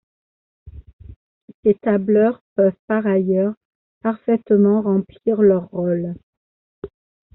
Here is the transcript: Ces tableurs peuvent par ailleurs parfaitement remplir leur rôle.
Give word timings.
Ces 1.63 1.75
tableurs 1.75 2.41
peuvent 2.55 2.73
par 2.87 3.05
ailleurs 3.05 3.53
parfaitement 4.01 4.81
remplir 4.81 5.43
leur 5.43 5.69
rôle. 5.69 6.15